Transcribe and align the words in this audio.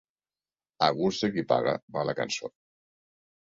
A 0.85 0.87
gust 0.99 1.25
de 1.25 1.29
qui 1.35 1.43
paga 1.51 1.75
va 1.99 2.07
la 2.11 2.17
cançó. 2.21 2.51